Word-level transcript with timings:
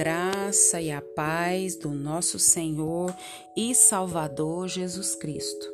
graça 0.00 0.80
e 0.80 0.90
a 0.90 1.02
paz 1.02 1.76
do 1.76 1.90
nosso 1.90 2.38
Senhor 2.38 3.14
e 3.54 3.74
Salvador 3.74 4.66
Jesus 4.66 5.14
Cristo. 5.14 5.66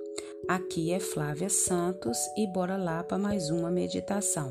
Aqui 0.49 0.91
é 0.91 0.99
Flávia 0.99 1.49
Santos 1.49 2.19
e 2.37 2.45
bora 2.49 2.76
lá 2.76 3.04
para 3.04 3.19
mais 3.19 3.51
uma 3.51 3.71
meditação. 3.71 4.49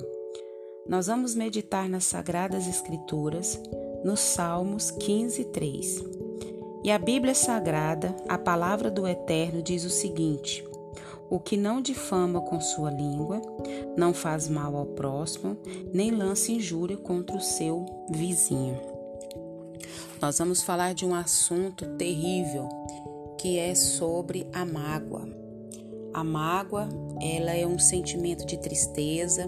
Nós 0.87 1.07
vamos 1.07 1.35
meditar 1.35 1.89
nas 1.89 2.05
Sagradas 2.05 2.69
Escrituras, 2.69 3.61
nos 4.01 4.21
Salmos 4.21 4.91
15, 4.91 5.43
3. 5.43 6.03
E 6.81 6.89
a 6.89 6.97
Bíblia 6.97 7.35
Sagrada, 7.35 8.15
a 8.29 8.37
palavra 8.37 8.89
do 8.89 9.05
Eterno, 9.05 9.61
diz 9.61 9.83
o 9.83 9.89
seguinte: 9.89 10.65
O 11.29 11.37
que 11.37 11.57
não 11.57 11.81
difama 11.81 12.39
com 12.39 12.61
sua 12.61 12.91
língua, 12.91 13.41
não 13.97 14.13
faz 14.13 14.47
mal 14.47 14.73
ao 14.77 14.85
próximo, 14.85 15.57
nem 15.91 16.11
lança 16.11 16.53
injúria 16.53 16.95
contra 16.95 17.35
o 17.35 17.41
seu 17.41 17.85
vizinho. 18.09 18.94
Nós 20.25 20.39
vamos 20.39 20.63
falar 20.63 20.95
de 20.95 21.05
um 21.05 21.13
assunto 21.13 21.85
terrível, 21.97 22.67
que 23.37 23.59
é 23.59 23.75
sobre 23.75 24.47
a 24.51 24.65
mágoa. 24.65 25.29
A 26.11 26.23
mágoa, 26.23 26.89
ela 27.21 27.51
é 27.51 27.63
um 27.63 27.77
sentimento 27.77 28.43
de 28.43 28.57
tristeza, 28.57 29.47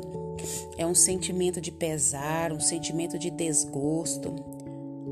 é 0.77 0.86
um 0.86 0.94
sentimento 0.94 1.59
de 1.59 1.72
pesar, 1.72 2.53
um 2.53 2.59
sentimento 2.59 3.17
de 3.17 3.31
desgosto. 3.31 4.36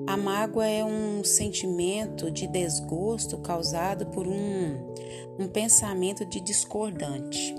A 0.05 0.15
mágoa 0.15 0.67
é 0.67 0.85
um 0.85 1.23
sentimento 1.23 2.29
de 2.29 2.45
desgosto 2.45 3.39
causado 3.39 4.05
por 4.05 4.27
um, 4.27 4.93
um 5.39 5.47
pensamento 5.47 6.23
de 6.27 6.41
discordante. 6.41 7.55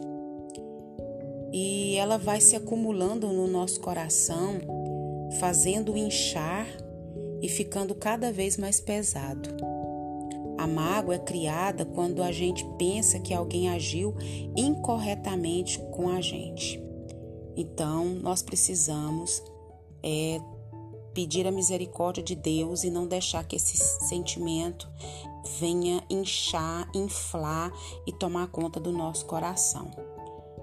E 1.53 1.97
ela 1.97 2.19
vai 2.19 2.41
se 2.41 2.55
acumulando 2.55 3.33
no 3.33 3.49
nosso 3.49 3.81
coração, 3.81 4.61
fazendo 5.41 5.97
inchar 5.97 6.86
e 7.41 7.49
ficando 7.49 7.95
cada 7.95 8.33
vez 8.33 8.57
mais 8.57 8.81
pesado. 8.81 9.51
A 10.59 10.67
mágoa 10.67 11.17
é 11.17 11.19
criada 11.19 11.85
quando 11.85 12.23
a 12.23 12.33
gente 12.33 12.65
pensa 12.79 13.21
que 13.21 13.35
alguém 13.35 13.69
agiu 13.69 14.15
incorretamente 14.57 15.79
com 15.93 16.09
a 16.09 16.21
gente. 16.21 16.83
Então, 17.55 18.07
nós 18.07 18.43
precisamos 18.43 19.43
é, 20.03 20.41
pedir 21.13 21.47
a 21.47 21.53
misericórdia 21.53 22.23
de 22.23 22.35
Deus 22.35 22.85
e 22.85 22.91
não 22.91 23.07
deixar 23.07 23.45
que 23.45 23.57
esse 23.57 23.77
sentimento 24.09 24.89
venha 25.61 26.03
inchar, 26.09 26.91
inflar 26.95 27.71
e 28.07 28.13
tomar 28.13 28.49
conta 28.49 28.81
do 28.81 28.93
nosso 28.93 29.27
coração. 29.27 29.91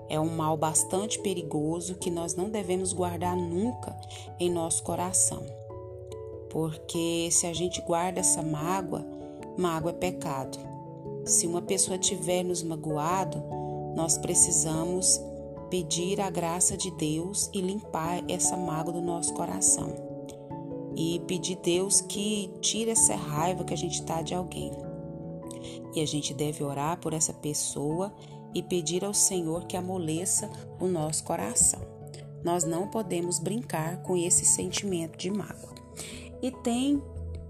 É 0.10 0.20
um 0.20 0.36
mal 0.36 0.58
bastante 0.58 1.20
perigoso 1.20 1.96
que 1.96 2.12
nós 2.12 2.36
não 2.36 2.50
devemos 2.50 2.94
guardar 2.94 3.38
nunca 3.38 3.96
em 4.40 4.52
nosso 4.52 4.84
coração 4.84 5.63
porque 6.54 7.30
se 7.32 7.48
a 7.48 7.54
gente 7.54 7.82
guarda 7.82 8.20
essa 8.20 8.44
mágoa, 8.44 9.04
mágoa 9.58 9.90
é 9.90 9.96
pecado. 9.96 10.56
Se 11.26 11.48
uma 11.48 11.64
pessoa 11.64 11.98
tiver 11.98 12.44
nos 12.44 12.62
magoado, 12.62 13.44
nós 13.96 14.20
precisamos 14.20 15.20
pedir 15.72 16.22
a 16.22 16.30
graça 16.30 16.78
de 16.78 16.92
Deus 16.92 17.50
e 17.52 17.60
limpar 17.60 18.24
essa 18.30 18.56
mágoa 18.56 18.94
do 18.94 19.02
nosso 19.02 19.34
coração. 19.34 19.90
E 20.96 21.20
pedir 21.26 21.56
Deus 21.56 22.02
que 22.02 22.54
tire 22.62 22.92
essa 22.92 23.16
raiva 23.16 23.64
que 23.64 23.74
a 23.74 23.78
gente 23.78 23.96
está 23.96 24.22
de 24.22 24.36
alguém. 24.36 24.72
E 25.96 26.02
a 26.02 26.06
gente 26.06 26.36
deve 26.36 26.64
orar 26.64 27.00
por 27.00 27.14
essa 27.14 27.34
pessoa 27.34 28.14
e 28.54 28.62
pedir 28.62 29.04
ao 29.04 29.14
Senhor 29.14 29.66
que 29.66 29.76
amoleça 29.76 30.48
o 30.80 30.86
nosso 30.86 31.24
coração. 31.24 31.82
Nós 32.44 32.64
não 32.64 32.90
podemos 32.90 33.40
brincar 33.40 34.04
com 34.04 34.16
esse 34.16 34.46
sentimento 34.46 35.18
de 35.18 35.32
mágoa. 35.32 35.74
E 36.44 36.52
tem 36.52 37.02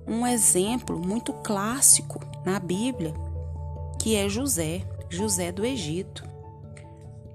um 0.06 0.28
exemplo 0.28 1.00
muito 1.00 1.34
clássico 1.34 2.20
na 2.46 2.60
Bíblia, 2.60 3.12
que 4.00 4.16
é 4.16 4.30
José, 4.30 4.84
José 5.10 5.52
do 5.52 5.66
Egito. 5.66 6.24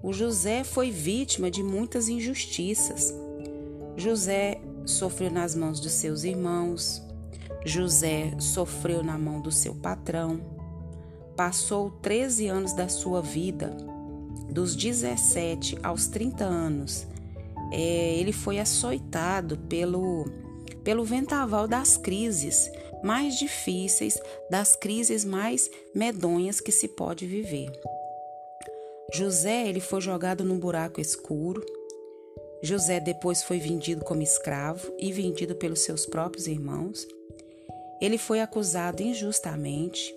O 0.01 0.13
José 0.13 0.63
foi 0.63 0.93
vítima 0.93 1.51
de 1.51 1.65
muitas 1.65 2.09
injustiças. 2.09 3.13
José 3.97 4.61
sofreu 4.87 5.33
nas 5.33 5.57
mãos 5.57 5.81
dos 5.81 5.91
seus 5.91 6.23
irmãos, 6.23 7.03
José 7.65 8.39
sofreu 8.39 9.03
na 9.03 9.19
mão 9.19 9.41
do 9.41 9.51
seu 9.51 9.75
patrão. 9.75 10.41
Passou 11.35 11.91
13 11.91 12.47
anos 12.47 12.73
da 12.73 12.89
sua 12.89 13.21
vida, 13.21 13.77
dos 14.49 14.77
17 14.77 15.77
aos 15.83 16.07
30 16.07 16.45
anos. 16.45 17.05
É, 17.73 18.15
ele 18.15 18.33
foi 18.33 18.61
açoitado 18.61 19.59
pelo 19.59 20.25
pelo 20.89 21.05
ventaval 21.05 21.69
das 21.69 21.99
crises 21.99 22.73
mais 23.03 23.39
difíceis, 23.39 24.19
das 24.49 24.75
crises 24.75 25.23
mais 25.23 25.71
medonhas 25.95 26.63
que 26.63 26.73
se 26.73 26.89
pode 26.89 27.27
viver. 27.27 27.71
José, 29.13 29.69
ele 29.69 29.81
foi 29.81 30.01
jogado 30.01 30.45
num 30.45 30.59
buraco 30.59 30.99
escuro. 30.99 31.63
José 32.63 33.01
depois 33.01 33.43
foi 33.43 33.59
vendido 33.59 34.03
como 34.03 34.23
escravo 34.23 34.91
e 34.99 35.13
vendido 35.13 35.55
pelos 35.55 35.81
seus 35.81 36.07
próprios 36.07 36.47
irmãos. 36.47 37.07
Ele 38.01 38.17
foi 38.17 38.41
acusado 38.41 39.03
injustamente. 39.03 40.15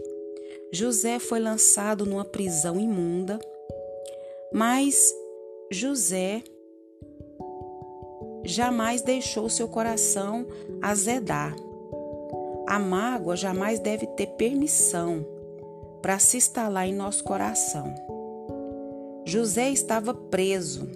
José 0.71 1.19
foi 1.19 1.41
lançado 1.41 2.05
numa 2.05 2.23
prisão 2.23 2.79
imunda. 2.79 3.41
Mas 4.53 5.13
José 5.69 6.41
jamais 8.43 9.01
deixou 9.01 9.49
seu 9.49 9.67
coração 9.67 10.45
azedar. 10.81 11.55
A 12.67 12.79
mágoa 12.79 13.35
jamais 13.35 13.79
deve 13.79 14.07
ter 14.07 14.27
permissão 14.27 15.25
para 16.01 16.17
se 16.19 16.37
instalar 16.37 16.87
em 16.87 16.93
nosso 16.93 17.23
coração. 17.23 17.93
José 19.25 19.69
estava 19.69 20.13
preso, 20.13 20.89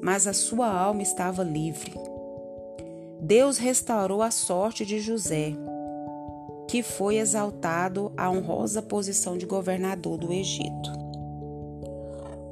mas 0.00 0.26
a 0.26 0.32
sua 0.32 0.68
alma 0.68 1.02
estava 1.02 1.42
livre. 1.42 1.92
Deus 3.20 3.58
restaurou 3.58 4.22
a 4.22 4.30
sorte 4.30 4.84
de 4.84 5.00
José, 5.00 5.52
que 6.68 6.82
foi 6.82 7.16
exaltado 7.16 8.12
à 8.16 8.30
honrosa 8.30 8.82
posição 8.82 9.36
de 9.36 9.46
governador 9.46 10.18
do 10.18 10.32
Egito. 10.32 11.03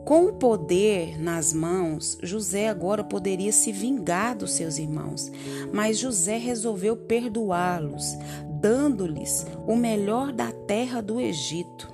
Com 0.05 0.27
o 0.27 0.33
poder 0.33 1.21
nas 1.21 1.53
mãos, 1.53 2.19
José 2.23 2.69
agora 2.69 3.05
poderia 3.05 3.53
se 3.53 3.71
vingar 3.71 4.37
dos 4.37 4.53
seus 4.53 4.77
irmãos, 4.79 5.31
mas 5.73 5.99
José 5.99 6.37
resolveu 6.39 6.97
perdoá-los, 6.97 8.17
dando-lhes 8.61 9.47
o 9.67 9.77
melhor 9.77 10.33
da 10.33 10.51
terra 10.51 11.01
do 11.01 11.21
Egito. 11.21 11.89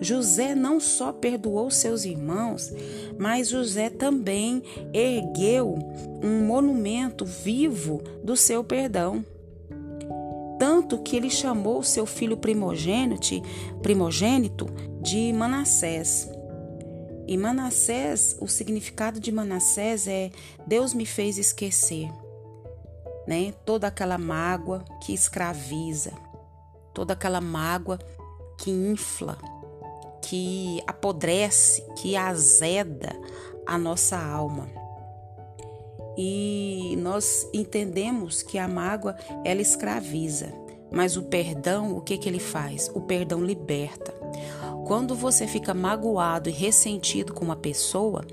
José 0.00 0.54
não 0.54 0.78
só 0.78 1.12
perdoou 1.12 1.70
seus 1.70 2.04
irmãos, 2.04 2.70
mas 3.18 3.48
José 3.48 3.88
também 3.88 4.62
ergueu 4.92 5.78
um 6.22 6.42
monumento 6.44 7.24
vivo 7.24 8.02
do 8.22 8.36
seu 8.36 8.62
perdão. 8.62 9.24
Tanto 10.58 10.98
que 10.98 11.16
ele 11.16 11.30
chamou 11.30 11.82
seu 11.82 12.04
filho 12.04 12.36
primogênito, 12.36 13.40
primogênito 13.80 14.66
de 15.00 15.32
Manassés. 15.32 16.28
E 17.30 17.36
Manassés, 17.36 18.36
o 18.40 18.48
significado 18.48 19.20
de 19.20 19.30
Manassés 19.30 20.08
é 20.08 20.32
Deus 20.66 20.92
me 20.92 21.06
fez 21.06 21.38
esquecer, 21.38 22.10
né? 23.24 23.54
Toda 23.64 23.86
aquela 23.86 24.18
mágoa 24.18 24.84
que 25.00 25.14
escraviza, 25.14 26.10
toda 26.92 27.12
aquela 27.12 27.40
mágoa 27.40 28.00
que 28.58 28.68
infla, 28.72 29.38
que 30.22 30.82
apodrece, 30.88 31.86
que 32.02 32.16
azeda 32.16 33.16
a 33.64 33.78
nossa 33.78 34.18
alma. 34.18 34.68
E 36.18 36.96
nós 36.98 37.48
entendemos 37.54 38.42
que 38.42 38.58
a 38.58 38.66
mágoa 38.66 39.14
ela 39.44 39.62
escraviza, 39.62 40.52
mas 40.90 41.16
o 41.16 41.22
perdão, 41.22 41.96
o 41.96 42.00
que 42.00 42.18
que 42.18 42.28
ele 42.28 42.40
faz? 42.40 42.90
O 42.92 43.02
perdão 43.02 43.40
liberta. 43.40 44.12
Quando 44.90 45.14
você 45.14 45.46
fica 45.46 45.72
magoado 45.72 46.48
e 46.48 46.52
ressentido 46.52 47.32
com 47.32 47.44
uma 47.44 47.54
pessoa, 47.54 48.26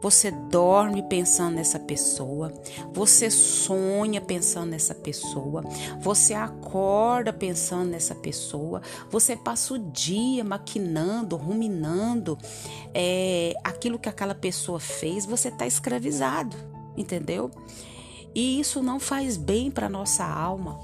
você 0.00 0.30
dorme 0.30 1.02
pensando 1.02 1.56
nessa 1.56 1.80
pessoa, 1.80 2.52
você 2.92 3.28
sonha 3.28 4.20
pensando 4.20 4.70
nessa 4.70 4.94
pessoa, 4.94 5.64
você 6.00 6.32
acorda 6.32 7.32
pensando 7.32 7.90
nessa 7.90 8.14
pessoa, 8.14 8.80
você 9.10 9.34
passa 9.34 9.74
o 9.74 9.78
dia 9.80 10.44
maquinando, 10.44 11.34
ruminando 11.34 12.38
é, 12.94 13.54
aquilo 13.64 13.98
que 13.98 14.08
aquela 14.08 14.32
pessoa 14.32 14.78
fez, 14.78 15.26
você 15.26 15.48
está 15.48 15.66
escravizado, 15.66 16.56
entendeu? 16.96 17.50
E 18.32 18.60
isso 18.60 18.80
não 18.80 19.00
faz 19.00 19.36
bem 19.36 19.72
para 19.72 19.88
nossa 19.88 20.24
alma. 20.24 20.78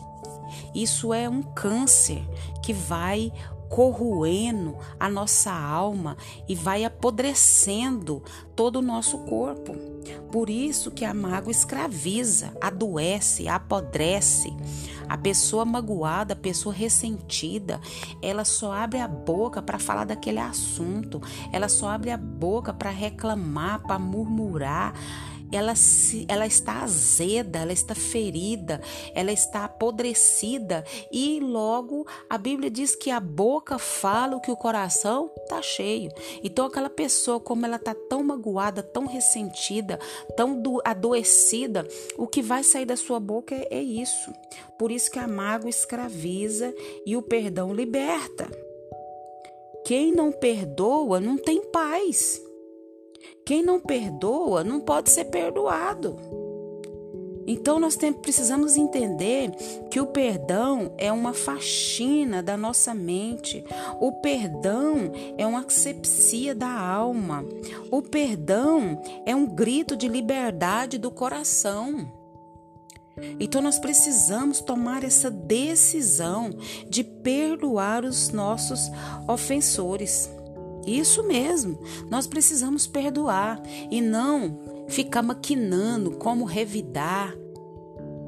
Isso 0.75 1.15
é 1.15 1.29
um 1.29 1.43
câncer 1.43 2.23
que 2.63 2.73
vai 2.73 3.33
corroendo 3.73 4.77
a 5.01 5.09
nossa 5.09 5.51
alma 5.51 6.19
e 6.47 6.55
vai 6.55 6.85
apodrecendo 6.85 8.23
todo 8.55 8.77
o 8.77 8.83
nosso 8.83 9.17
corpo. 9.21 9.75
Por 10.31 10.51
isso 10.51 10.91
que 10.91 11.07
a 11.07 11.15
mágoa 11.15 11.51
escraviza, 11.51 12.53
adoece, 12.61 13.49
apodrece. 13.49 14.53
A 15.09 15.17
pessoa 15.17 15.65
magoada, 15.65 16.35
a 16.35 16.37
pessoa 16.37 16.75
ressentida, 16.75 17.81
ela 18.21 18.45
só 18.45 18.73
abre 18.73 19.01
a 19.01 19.09
boca 19.09 19.63
para 19.63 19.79
falar 19.79 20.05
daquele 20.05 20.39
assunto, 20.39 21.23
ela 21.51 21.69
só 21.69 21.89
abre 21.89 22.11
a 22.11 22.17
boca 22.19 22.75
para 22.75 22.91
reclamar, 22.91 23.81
para 23.81 23.99
murmurar 23.99 24.93
ela, 25.52 25.75
se, 25.75 26.25
ela 26.28 26.46
está 26.46 26.82
azeda, 26.82 27.60
ela 27.60 27.72
está 27.72 27.94
ferida, 27.94 28.81
ela 29.14 29.31
está 29.32 29.64
apodrecida 29.64 30.84
e 31.10 31.38
logo 31.40 32.06
a 32.28 32.38
Bíblia 32.38 32.70
diz 32.70 32.94
que 32.94 33.10
a 33.10 33.20
boca 33.20 33.78
fala 33.78 34.37
o 34.37 34.40
que 34.40 34.50
o 34.50 34.56
coração 34.56 35.31
está 35.37 35.60
cheio. 35.60 36.10
Então 36.43 36.66
aquela 36.66 36.90
pessoa, 36.90 37.38
como 37.38 37.66
ela 37.66 37.76
está 37.76 37.94
tão 37.94 38.22
magoada, 38.22 38.82
tão 38.82 39.06
ressentida, 39.06 39.99
tão 40.37 40.60
do, 40.60 40.81
adoecida, 40.84 41.87
o 42.16 42.26
que 42.26 42.43
vai 42.43 42.62
sair 42.62 42.87
da 42.87 42.96
sua 42.96 43.20
boca 43.20 43.54
é, 43.54 43.69
é 43.70 43.82
isso. 43.82 44.32
Por 44.78 44.90
isso 44.90 45.10
que 45.10 45.19
a 45.19 45.28
mágoa 45.28 45.70
escraviza 45.70 46.75
e 47.06 47.16
o 47.16 47.22
perdão 47.22 47.72
liberta. 47.75 48.49
Quem 49.84 50.12
não 50.12 50.31
perdoa 50.31 51.20
não 51.20 51.37
tem 51.37 51.60
paz. 51.70 52.40
Quem 53.45 53.63
não 53.63 53.81
perdoa 53.81 54.63
não 54.63 54.81
pode 54.81 55.11
ser 55.11 55.27
perdoado. 55.27 56.17
Então 57.47 57.79
nós 57.79 57.97
tem, 57.97 58.13
precisamos 58.13 58.77
entender 58.77 59.51
que 59.91 60.01
o 60.01 60.07
perdão 60.07 60.95
é 60.97 61.13
uma 61.13 61.33
faxina 61.33 62.43
da 62.43 62.57
nossa 62.57 62.95
mente. 62.95 63.65
O 64.01 64.13
perdão 64.13 65.13
é 65.37 65.47
uma 65.47 65.65
asepsia 65.67 66.55
da 66.55 66.71
alma. 66.71 67.45
O 67.91 68.01
perdão 68.01 69.01
é 69.27 69.35
um 69.35 69.47
grito 69.47 69.97
de 69.97 70.09
liberdade 70.09 70.99
do 70.99 71.11
coração. 71.11 72.11
Então 73.39 73.61
nós 73.61 73.79
precisamos 73.79 74.61
tomar 74.61 75.05
essa 75.05 75.31
decisão 75.31 76.51
de 76.89 77.05
perdoar 77.05 78.05
os 78.05 78.31
nossos 78.31 78.91
ofensores. 79.29 80.31
Isso 80.87 81.23
mesmo, 81.23 81.79
nós 82.11 82.26
precisamos 82.26 82.87
perdoar 82.87 83.62
e 83.90 84.00
não 84.00 84.87
ficar 84.88 85.23
maquinando 85.23 86.12
como 86.12 86.44
revidar, 86.44 87.34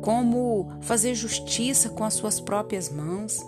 como 0.00 0.68
fazer 0.80 1.14
justiça 1.14 1.88
com 1.88 2.04
as 2.04 2.14
suas 2.14 2.40
próprias 2.40 2.88
mãos. 2.88 3.38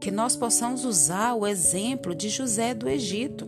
Que 0.00 0.10
nós 0.10 0.36
possamos 0.36 0.84
usar 0.84 1.34
o 1.34 1.46
exemplo 1.46 2.14
de 2.14 2.28
José 2.28 2.74
do 2.74 2.88
Egito. 2.88 3.46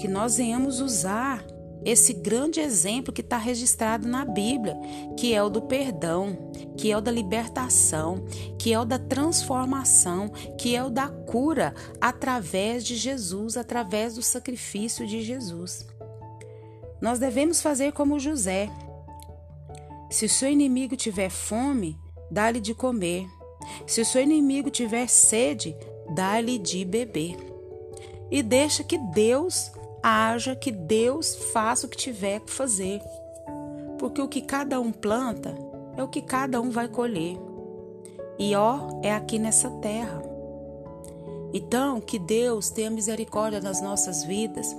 Que 0.00 0.08
nós 0.08 0.36
venhamos 0.36 0.80
usar 0.80 1.44
esse 1.84 2.12
grande 2.12 2.60
exemplo 2.60 3.12
que 3.12 3.20
está 3.20 3.36
registrado 3.36 4.08
na 4.08 4.24
Bíblia, 4.24 4.76
que 5.18 5.34
é 5.34 5.42
o 5.42 5.50
do 5.50 5.62
perdão, 5.62 6.50
que 6.76 6.90
é 6.90 6.96
o 6.96 7.00
da 7.00 7.10
libertação, 7.10 8.24
que 8.58 8.72
é 8.72 8.80
o 8.80 8.84
da 8.84 8.98
transformação, 8.98 10.28
que 10.58 10.74
é 10.74 10.82
o 10.82 10.90
da 10.90 11.08
cura 11.08 11.74
através 12.00 12.84
de 12.84 12.96
Jesus, 12.96 13.56
através 13.56 14.14
do 14.14 14.22
sacrifício 14.22 15.06
de 15.06 15.22
Jesus. 15.22 15.86
Nós 17.00 17.18
devemos 17.18 17.60
fazer 17.60 17.92
como 17.92 18.18
José. 18.18 18.70
Se 20.10 20.24
o 20.24 20.28
seu 20.28 20.50
inimigo 20.50 20.96
tiver 20.96 21.28
fome, 21.28 21.98
dá-lhe 22.30 22.60
de 22.60 22.74
comer. 22.74 23.26
Se 23.86 24.00
o 24.00 24.06
seu 24.06 24.22
inimigo 24.22 24.70
tiver 24.70 25.08
sede, 25.08 25.76
dá-lhe 26.14 26.58
de 26.58 26.84
beber. 26.84 27.36
E 28.30 28.42
deixa 28.42 28.82
que 28.82 28.96
Deus 28.96 29.70
haja 30.06 30.54
que 30.54 30.70
Deus 30.70 31.34
faça 31.54 31.86
o 31.86 31.88
que 31.88 31.96
tiver 31.96 32.40
que 32.40 32.52
fazer. 32.52 33.00
Porque 33.98 34.20
o 34.20 34.28
que 34.28 34.42
cada 34.42 34.78
um 34.78 34.92
planta 34.92 35.56
é 35.96 36.02
o 36.02 36.08
que 36.08 36.20
cada 36.20 36.60
um 36.60 36.68
vai 36.68 36.88
colher. 36.88 37.38
E 38.38 38.54
ó, 38.54 39.00
é 39.02 39.14
aqui 39.14 39.38
nessa 39.38 39.70
terra. 39.70 40.22
Então, 41.54 42.02
que 42.02 42.18
Deus 42.18 42.68
tenha 42.68 42.90
misericórdia 42.90 43.60
das 43.60 43.80
nossas 43.80 44.24
vidas. 44.24 44.76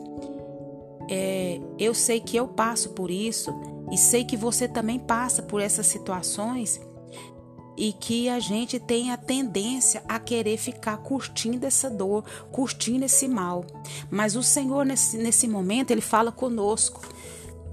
É, 1.10 1.60
eu 1.80 1.96
sei 1.96 2.20
que 2.20 2.38
eu 2.38 2.48
passo 2.48 2.90
por 2.90 3.10
isso 3.10 3.52
e 3.92 3.98
sei 3.98 4.26
que 4.26 4.38
você 4.38 4.68
também 4.68 5.00
passa 5.00 5.42
por 5.42 5.60
essas 5.60 5.88
situações 5.88 6.80
e 7.78 7.92
que 7.94 8.30
a 8.30 8.40
gente 8.40 8.80
tem 8.80 9.12
a 9.12 9.18
tendência 9.18 10.04
a 10.08 10.20
querer 10.20 10.58
ficar 10.58 10.98
curtindo 10.98 11.66
essa 11.66 11.90
dor, 11.90 12.24
curtindo 12.52 13.06
esse 13.06 13.28
mal. 13.28 13.66
Mas 14.10 14.36
o 14.36 14.44
Senhor, 14.44 14.86
nesse, 14.86 15.18
nesse 15.18 15.48
momento, 15.48 15.92
Ele 15.92 16.02
fala 16.02 16.32
conosco 16.32 17.02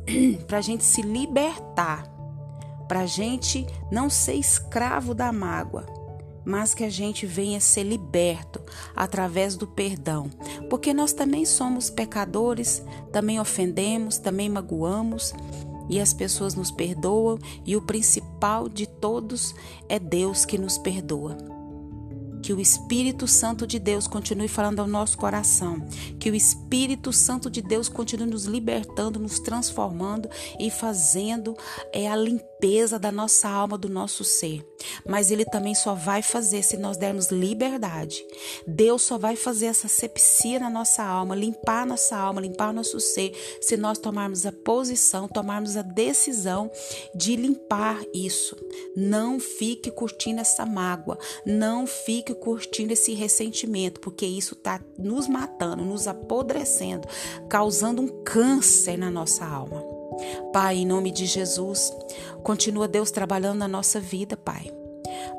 para 0.46 0.58
a 0.58 0.62
gente 0.62 0.84
se 0.84 1.02
libertar, 1.02 2.04
para 2.88 3.00
a 3.00 3.06
gente 3.06 3.66
não 3.90 4.10
ser 4.10 4.34
escravo 4.34 5.14
da 5.14 5.32
mágoa, 5.32 5.86
mas 6.44 6.74
que 6.74 6.82
a 6.82 6.90
gente 6.90 7.24
venha 7.24 7.60
ser 7.60 7.84
liberto 7.84 8.60
através 8.96 9.56
do 9.56 9.66
perdão, 9.66 10.28
porque 10.68 10.92
nós 10.92 11.12
também 11.12 11.44
somos 11.44 11.88
pecadores, 11.88 12.82
também 13.12 13.38
ofendemos, 13.38 14.18
também 14.18 14.48
magoamos 14.48 15.32
e 15.92 16.00
as 16.00 16.14
pessoas 16.14 16.54
nos 16.54 16.70
perdoam, 16.70 17.38
e 17.66 17.76
o 17.76 17.82
principal 17.82 18.66
de 18.66 18.86
todos 18.86 19.54
é 19.90 19.98
Deus 19.98 20.46
que 20.46 20.56
nos 20.56 20.78
perdoa. 20.78 21.36
Que 22.42 22.54
o 22.54 22.58
Espírito 22.58 23.28
Santo 23.28 23.66
de 23.66 23.78
Deus 23.78 24.06
continue 24.06 24.48
falando 24.48 24.80
ao 24.80 24.86
nosso 24.86 25.18
coração. 25.18 25.86
Que 26.18 26.30
o 26.30 26.34
Espírito 26.34 27.12
Santo 27.12 27.50
de 27.50 27.60
Deus 27.60 27.90
continue 27.90 28.26
nos 28.26 28.46
libertando, 28.46 29.20
nos 29.20 29.38
transformando 29.38 30.30
e 30.58 30.70
fazendo 30.70 31.54
é, 31.92 32.08
a 32.08 32.16
limpeza 32.16 32.51
da 32.98 33.10
nossa 33.10 33.48
alma, 33.48 33.76
do 33.76 33.88
nosso 33.88 34.22
ser. 34.22 34.64
Mas 35.04 35.30
Ele 35.30 35.44
também 35.44 35.74
só 35.74 35.94
vai 35.94 36.22
fazer 36.22 36.62
se 36.62 36.76
nós 36.76 36.96
dermos 36.96 37.30
liberdade. 37.30 38.24
Deus 38.66 39.02
só 39.02 39.18
vai 39.18 39.34
fazer 39.34 39.66
essa 39.66 39.88
sepsia 39.88 40.60
na 40.60 40.70
nossa 40.70 41.02
alma, 41.02 41.34
limpar 41.34 41.84
nossa 41.84 42.16
alma, 42.16 42.40
limpar 42.40 42.72
nosso 42.72 43.00
ser, 43.00 43.32
se 43.60 43.76
nós 43.76 43.98
tomarmos 43.98 44.46
a 44.46 44.52
posição, 44.52 45.26
tomarmos 45.26 45.76
a 45.76 45.82
decisão 45.82 46.70
de 47.14 47.34
limpar 47.34 48.00
isso. 48.14 48.56
Não 48.96 49.40
fique 49.40 49.90
curtindo 49.90 50.40
essa 50.40 50.64
mágoa. 50.64 51.18
Não 51.44 51.86
fique 51.86 52.32
curtindo 52.32 52.92
esse 52.92 53.12
ressentimento, 53.12 54.00
porque 54.00 54.24
isso 54.24 54.54
está 54.54 54.80
nos 54.96 55.26
matando, 55.26 55.84
nos 55.84 56.06
apodrecendo, 56.06 57.08
causando 57.48 58.02
um 58.02 58.22
câncer 58.22 58.96
na 58.96 59.10
nossa 59.10 59.44
alma. 59.44 59.91
Pai, 60.52 60.78
em 60.78 60.86
nome 60.86 61.10
de 61.10 61.26
Jesus, 61.26 61.92
continua 62.42 62.88
Deus 62.88 63.10
trabalhando 63.10 63.58
na 63.58 63.68
nossa 63.68 64.00
vida, 64.00 64.36
Pai. 64.36 64.72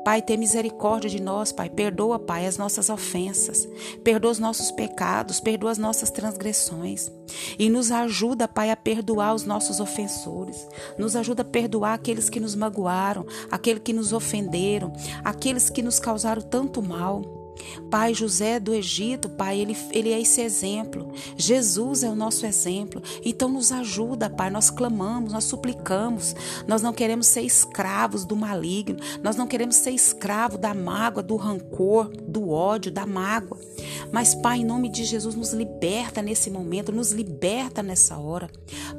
Pai, 0.04 0.20
tem 0.20 0.36
misericórdia 0.36 1.08
de 1.08 1.20
nós, 1.20 1.50
Pai. 1.50 1.70
Perdoa, 1.70 2.18
Pai, 2.18 2.46
as 2.46 2.58
nossas 2.58 2.90
ofensas. 2.90 3.66
Perdoa 4.02 4.32
os 4.32 4.38
nossos 4.38 4.70
pecados, 4.70 5.40
perdoa 5.40 5.70
as 5.70 5.78
nossas 5.78 6.10
transgressões. 6.10 7.10
E 7.58 7.70
nos 7.70 7.90
ajuda, 7.90 8.46
Pai, 8.46 8.70
a 8.70 8.76
perdoar 8.76 9.34
os 9.34 9.44
nossos 9.44 9.80
ofensores. 9.80 10.68
Nos 10.98 11.16
ajuda 11.16 11.42
a 11.42 11.44
perdoar 11.44 11.94
aqueles 11.94 12.28
que 12.28 12.40
nos 12.40 12.54
magoaram, 12.54 13.26
aqueles 13.50 13.82
que 13.82 13.92
nos 13.92 14.12
ofenderam, 14.12 14.92
aqueles 15.24 15.70
que 15.70 15.82
nos 15.82 15.98
causaram 15.98 16.42
tanto 16.42 16.82
mal. 16.82 17.43
Pai 17.90 18.14
José 18.14 18.58
do 18.58 18.74
Egito, 18.74 19.28
Pai, 19.28 19.58
ele, 19.58 19.76
ele 19.92 20.12
é 20.12 20.20
esse 20.20 20.40
exemplo. 20.40 21.12
Jesus 21.36 22.02
é 22.02 22.08
o 22.08 22.14
nosso 22.14 22.46
exemplo. 22.46 23.02
Então 23.24 23.48
nos 23.48 23.72
ajuda, 23.72 24.28
Pai. 24.28 24.50
Nós 24.50 24.70
clamamos, 24.70 25.32
nós 25.32 25.44
suplicamos. 25.44 26.34
Nós 26.66 26.82
não 26.82 26.92
queremos 26.92 27.26
ser 27.26 27.42
escravos 27.42 28.24
do 28.24 28.36
maligno. 28.36 28.96
Nós 29.22 29.36
não 29.36 29.46
queremos 29.46 29.76
ser 29.76 29.90
escravo 29.90 30.58
da 30.58 30.74
mágoa, 30.74 31.22
do 31.22 31.36
rancor, 31.36 32.08
do 32.08 32.50
ódio, 32.50 32.90
da 32.90 33.06
mágoa. 33.06 33.58
Mas, 34.12 34.34
Pai, 34.34 34.58
em 34.58 34.64
nome 34.64 34.88
de 34.88 35.04
Jesus, 35.04 35.34
nos 35.34 35.52
liberta 35.52 36.22
nesse 36.22 36.50
momento, 36.50 36.92
nos 36.92 37.12
liberta 37.12 37.82
nessa 37.82 38.16
hora. 38.16 38.48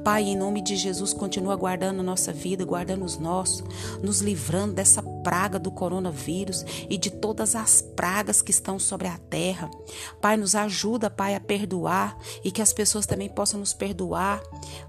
Pai, 0.03 0.23
em 0.23 0.37
nome 0.37 0.61
de 0.61 0.75
Jesus, 0.75 1.13
continua 1.13 1.55
guardando 1.55 1.99
a 1.99 2.03
nossa 2.03 2.31
vida, 2.31 2.65
guardando 2.65 3.05
os 3.05 3.17
nossos, 3.17 3.63
nos 4.01 4.21
livrando 4.21 4.73
dessa 4.73 5.01
praga 5.25 5.57
do 5.57 5.71
coronavírus 5.71 6.63
e 6.87 6.99
de 6.99 7.09
todas 7.09 7.55
as 7.55 7.81
pragas 7.81 8.43
que 8.43 8.51
estão 8.51 8.77
sobre 8.77 9.07
a 9.07 9.17
terra. 9.17 9.71
Pai, 10.21 10.37
nos 10.37 10.53
ajuda, 10.53 11.09
Pai, 11.09 11.33
a 11.33 11.39
perdoar 11.39 12.15
e 12.43 12.51
que 12.51 12.61
as 12.61 12.71
pessoas 12.71 13.07
também 13.07 13.27
possam 13.27 13.59
nos 13.59 13.73
perdoar, 13.73 14.39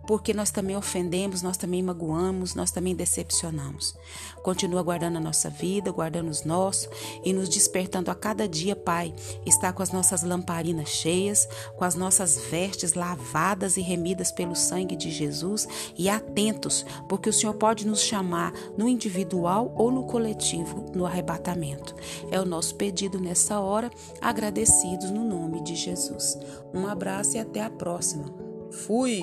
porque 0.07 0.33
nós 0.33 0.51
também 0.51 0.77
ofendemos, 0.77 1.43
nós 1.43 1.57
também 1.57 1.83
magoamos, 1.83 2.55
nós 2.55 2.71
também 2.71 2.95
decepcionamos. 2.95 3.95
Continua 4.43 4.83
guardando 4.83 5.17
a 5.17 5.21
nossa 5.21 5.51
vida, 5.51 5.91
guardando 5.91 6.29
os 6.29 6.45
nossos 6.45 6.89
e 7.25 7.33
nos 7.33 7.49
despertando 7.49 8.11
a 8.11 8.15
cada 8.15 8.49
dia, 8.49 8.77
Pai, 8.77 9.15
estar 9.45 9.73
com 9.73 9.83
as 9.83 9.91
nossas 9.91 10.23
lamparinas 10.23 10.89
cheias, 10.89 11.49
com 11.77 11.85
as 11.85 11.95
nossas 11.95 12.39
vestes 12.51 12.95
lavadas 12.95 13.77
e 13.77 13.81
remidas 13.81 14.31
pelo 14.31 14.55
sangue 14.55 14.97
de 14.97 15.11
Jesus 15.11 15.67
e 15.97 16.09
atentos, 16.09 16.85
porque 17.09 17.29
o 17.29 17.33
Senhor 17.33 17.55
pode 17.55 17.87
nos 17.87 18.01
chamar 18.01 18.53
no 18.77 18.89
individual 18.89 19.73
ou 19.77 19.91
no 19.91 20.05
coletivo 20.05 20.87
no 20.95 21.07
arrebatamento. 21.07 21.95
É 22.31 22.41
o 22.41 22.45
nosso 22.45 22.75
pedido 22.75 23.21
nessa 23.21 23.61
hora, 23.61 23.91
agradecidos 24.21 25.11
no 25.11 25.25
nome 25.25 25.63
de 25.63 25.75
Jesus. 25.75 26.39
Um 26.75 26.87
abraço 26.87 27.37
e 27.37 27.41
até 27.41 27.63
a 27.63 27.71
próxima. 27.71 28.33
Fui! 28.71 29.21